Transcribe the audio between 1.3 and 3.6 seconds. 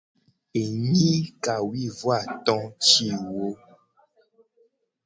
kawuivoato ti wo.